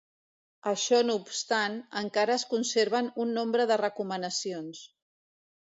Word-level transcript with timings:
Això 0.71 1.01
no 1.09 1.17
obstant, 1.25 1.77
encara 2.03 2.39
es 2.39 2.47
conserven 2.55 3.11
un 3.27 3.39
nombre 3.39 3.69
de 3.75 3.81
recomanacions. 3.87 4.87